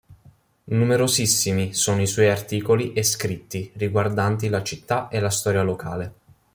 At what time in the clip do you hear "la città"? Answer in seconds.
4.49-5.09